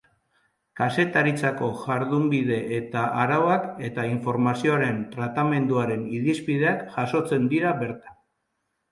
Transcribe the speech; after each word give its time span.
Kazetaritzako 0.79 1.67
jardunbide 1.81 2.55
eta 2.77 3.03
arauak 3.23 3.67
eta 3.89 4.05
informazioaren 4.13 5.03
tratamenduaren 5.11 6.07
irizpideak 6.21 6.81
jasotzen 6.95 7.47
dira 7.53 7.75
bertan. 7.83 8.17